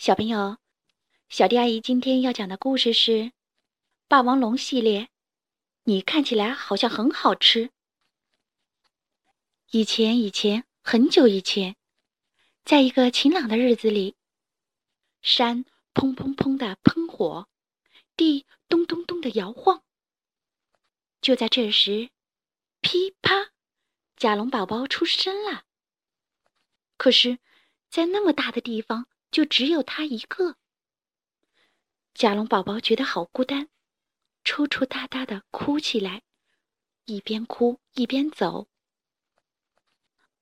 [0.00, 0.56] 小朋友，
[1.28, 3.10] 小迪阿姨今天要讲的故事是
[4.08, 5.02] 《霸王龙系列》。
[5.82, 7.70] 你看起来好像很好吃。
[9.72, 11.76] 以前，以前，很久以前，
[12.64, 14.16] 在一个晴朗的日子里，
[15.20, 17.46] 山砰砰砰的喷火，
[18.16, 19.84] 地咚咚咚的摇晃。
[21.20, 22.08] 就在这时，
[22.80, 23.50] 噼啪，
[24.16, 25.64] 甲龙宝宝出生了。
[26.96, 27.38] 可是，
[27.90, 30.56] 在那么大的地方，就只有他一个。
[32.14, 33.68] 甲龙宝宝觉得好孤单，
[34.44, 36.22] 抽抽搭搭的哭起来，
[37.04, 38.68] 一边哭一边走。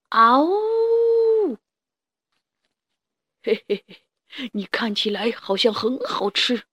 [0.09, 1.59] 嗷呜！
[3.43, 6.67] 嘿嘿嘿，你看起来好像很好吃。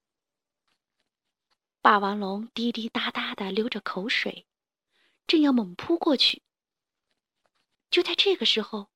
[1.81, 4.47] 霸王龙滴滴答答的流着口水，
[5.27, 6.41] 正要猛扑过去。
[7.91, 8.89] 就在这个时候。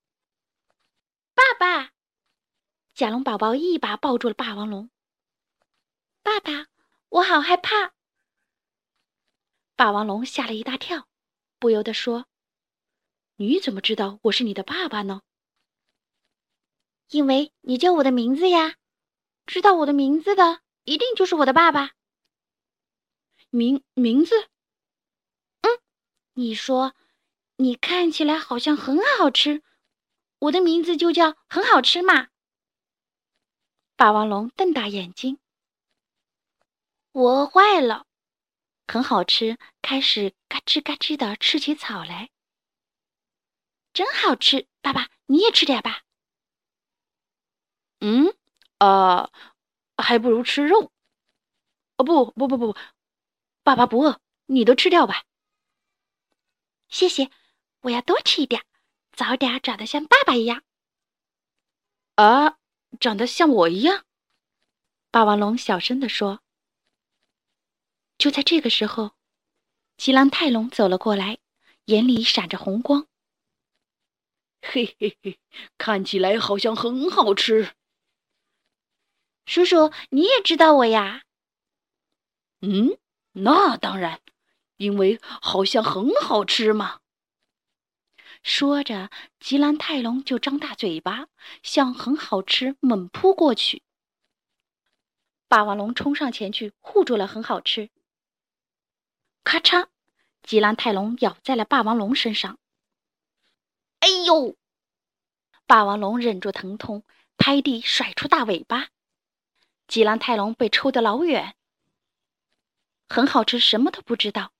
[1.35, 1.93] 爸爸，
[2.99, 4.89] 甲龙宝宝一把抱住了霸王龙。
[6.21, 6.67] 爸爸，
[7.07, 7.93] 我好害怕。
[9.77, 11.07] 霸王龙吓了一大跳，
[11.59, 12.25] 不由得说
[13.39, 15.21] ：“你怎么知道我是你的爸爸呢
[17.11, 18.75] ？”“因为你叫我的名字呀，
[19.45, 21.91] 知道我的名字的一定就是我的爸爸。
[23.49, 24.35] ”“名名字
[25.63, 25.79] ？”“嗯，
[26.33, 26.93] 你说，
[27.55, 29.63] 你看起来好像很好吃。”
[30.39, 32.27] 我的名字就叫很好吃嘛！
[33.99, 35.39] 霸王龙瞪大眼睛，
[37.11, 38.07] 我饿坏了，
[38.87, 42.29] 很好吃，开始嘎吱嘎吱的吃起草来，
[43.91, 44.69] 真好吃！
[44.79, 46.03] 爸爸，你也吃点吧。
[47.99, 48.33] 嗯，
[48.77, 49.29] 啊，
[49.97, 50.93] 还不如吃肉。
[51.97, 52.77] 哦，不不不不，
[53.63, 55.25] 爸爸不饿，你都吃掉吧。
[56.87, 57.29] 谢谢，
[57.81, 58.65] 我要多吃一点。
[59.11, 60.63] 早点长得像爸爸一样，
[62.15, 62.58] 啊，
[62.99, 64.05] 长得像我一样。
[65.11, 66.41] 霸王龙小声地说。
[68.17, 69.11] 就在这个时候，
[69.95, 71.39] 吉兰泰龙走了过来，
[71.85, 73.07] 眼里闪着红光。
[74.61, 75.39] 嘿嘿嘿，
[75.77, 77.73] 看起来好像很好吃。
[79.45, 81.23] 叔叔，你也知道我呀？
[82.59, 82.99] 嗯，
[83.31, 84.19] 那当然，
[84.75, 86.99] 因为好像很好吃嘛。
[88.41, 91.27] 说着，吉兰泰龙就张大嘴巴，
[91.61, 93.83] 向很好吃猛扑过去。
[95.47, 97.89] 霸王龙冲上前去护住了很好吃。
[99.43, 99.87] 咔嚓，
[100.43, 102.59] 吉兰泰龙咬在了霸王龙身上。
[103.99, 104.55] 哎呦！
[105.65, 107.03] 霸王龙忍住疼痛，
[107.37, 108.89] 拍地甩出大尾巴。
[109.87, 111.55] 吉兰泰龙被抽得老远。
[113.07, 114.53] 很好吃，什么都不知道，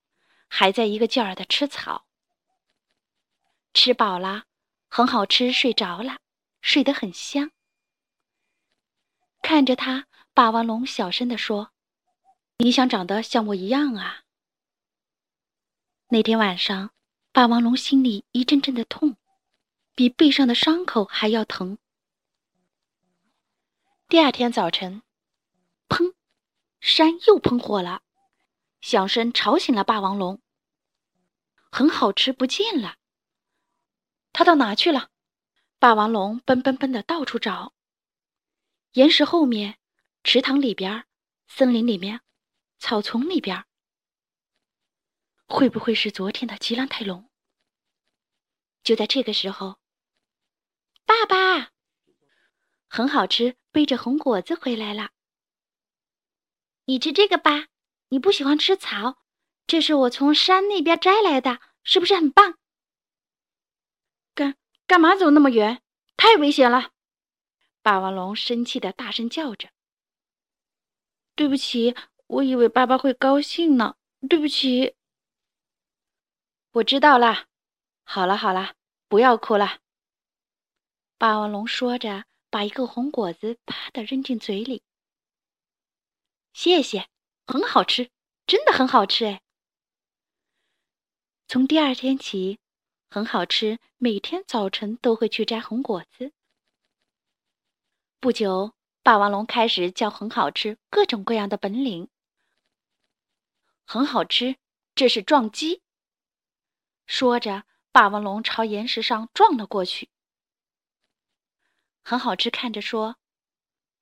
[0.47, 2.06] 还在一个劲儿的吃草。
[3.74, 4.44] 吃饱了，
[4.90, 6.19] 很好吃，睡着了，
[6.62, 7.52] 睡得很香。
[9.41, 11.72] 看着他，霸王龙小声地说
[12.57, 14.24] ：“你想长得像我一样啊？”
[16.09, 16.91] 那天晚上，
[17.31, 19.16] 霸王龙心里一阵阵的痛，
[19.96, 21.78] 比背上的伤口还要疼。
[24.07, 25.03] 第二天早晨，
[25.88, 26.16] 砰，
[26.81, 28.01] 山又喷火了，
[28.81, 30.41] 响声吵醒了霸王龙。
[31.72, 32.96] 很好吃，不见了。
[34.39, 35.09] 他到哪去了？
[35.79, 37.73] 霸王龙奔奔奔的到处找，
[38.94, 39.77] 岩石后面、
[40.23, 41.05] 池塘里边、
[41.50, 42.22] 森林里面、
[42.77, 43.66] 草丛里边，
[45.45, 47.29] 会不会是昨天的吉郎泰龙？
[48.81, 49.77] 就在这个时候，
[51.03, 51.71] 爸爸
[52.88, 55.09] 很好吃，背着红果子回来了。
[56.85, 57.67] 你吃这个吧，
[58.07, 59.17] 你不喜欢吃草，
[59.67, 62.57] 这是我从山那边摘来的，是不是很棒？
[64.89, 65.83] 干嘛走那么远？
[66.17, 66.94] 太危险了！
[67.83, 69.69] 霸王龙生气的大声叫着
[71.38, 71.95] ：“对不起，
[72.25, 73.97] 我以为爸爸会高兴呢。
[74.27, 74.95] 对不起。”
[76.73, 77.45] 我知道啦。
[78.03, 78.73] 好了好了，
[79.07, 79.77] 不要哭了。
[81.19, 84.81] 霸王龙说着，把一个红果子啪的扔进嘴里。
[86.51, 87.07] 谢谢，
[87.45, 88.09] 很好吃，
[88.47, 89.44] 真的很好吃哎。
[91.47, 92.57] 从第二天起。
[93.11, 96.31] 很好吃，每天早晨都会去摘红果子。
[98.19, 102.09] 不久，霸王龙开始教很好吃各种各样的本领。
[103.83, 104.57] 很好吃，
[104.94, 105.81] 这是撞击。
[107.07, 110.09] 说着，霸王龙朝岩石上撞了过去。
[112.03, 113.15] 很好吃，看着说：“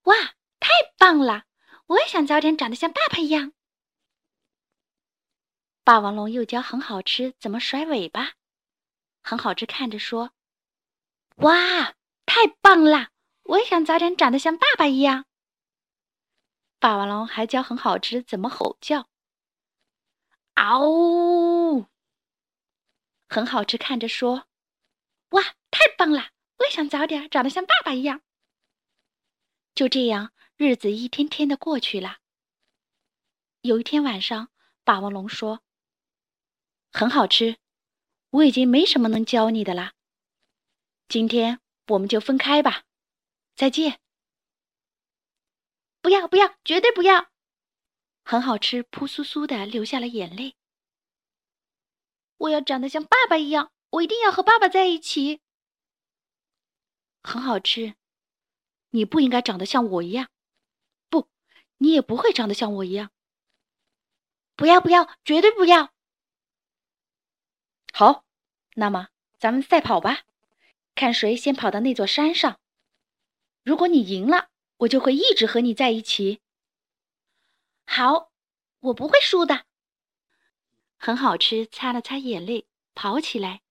[0.03, 0.15] 哇，
[0.59, 1.45] 太棒了！
[1.85, 3.53] 我也想早点长得像爸爸一样。”
[5.85, 8.33] 霸王龙又教很好吃怎么甩尾巴。
[9.27, 10.31] 很好吃，看着说
[11.43, 11.93] ：“哇，
[12.25, 13.09] 太棒了！
[13.43, 15.25] 我也想早点长得像爸爸一样。
[16.79, 19.09] 霸王龙还教很好吃怎么吼叫。
[20.53, 21.87] 嗷呜！
[23.27, 24.47] 很好吃，看着说
[25.31, 26.29] ：“哇，太棒了！
[26.59, 28.21] 我也想早点长得像爸爸一样。”
[29.75, 32.19] 就这样，日子一天天的过去了。
[33.59, 34.49] 有一天晚上，
[34.85, 35.59] 霸王龙说
[36.93, 37.57] ：“很好吃，
[38.29, 39.93] 我已经没什么能教你的啦。
[41.07, 42.83] 今天我们就分开吧，
[43.55, 43.99] 再见。”
[46.01, 47.31] 不要不要，绝对不要！
[48.23, 50.55] 很好吃，扑簌簌的流下了眼泪。
[52.37, 55.41] 我要长得像爸爸一样，我一定要和爸爸在一起。
[57.23, 57.95] 很好吃，
[58.91, 60.29] 你不应该长得像我一样，
[61.09, 61.27] 不，
[61.77, 63.11] 你也不会长得像我一样。
[64.55, 65.93] 不要不要，绝对不要！
[67.99, 68.25] 好，
[68.75, 69.07] 那么
[69.39, 70.19] 咱们赛跑吧，
[70.93, 72.59] 看谁先跑到那座山上。
[73.63, 76.39] 如果你赢了，我就会一直和你在一起。
[77.87, 78.29] 好，
[78.81, 79.65] 我不会输的。
[80.99, 83.63] 很好吃，擦了擦眼泪，跑起来。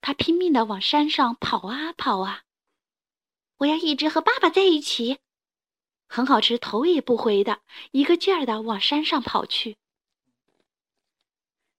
[0.00, 2.42] 他拼命的往山上跑啊跑啊。
[3.58, 5.20] 我要一直和爸爸在一起。
[6.08, 7.60] 很好吃，头也不回的
[7.92, 9.76] 一个劲儿的往山上跑去。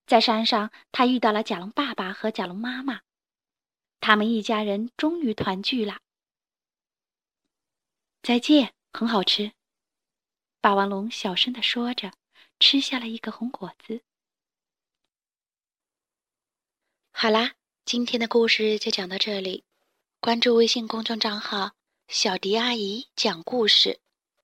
[0.09, 3.01] 在山上，他遇到了甲龙爸爸和甲龙妈妈，
[3.99, 5.99] 他们一家人终于团聚了。
[8.23, 9.51] 再见，很好吃。
[10.61, 12.11] 霸王龙小声的说着，
[12.59, 14.01] 吃下了一个红果子。
[17.11, 17.53] 好啦，
[17.85, 19.63] 今天的故事就讲到这里。
[20.19, 21.73] 关注微信公众账号
[22.09, 23.99] “小迪阿姨讲故事”，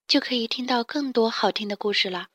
[0.07, 2.27] 就可以听到更多好听的故事了。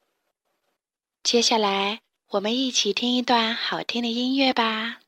[1.22, 5.00] 接下来，我们一起听一段好听的音乐吧。